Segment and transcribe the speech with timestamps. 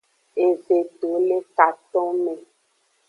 [0.45, 2.35] Eve to le katonme.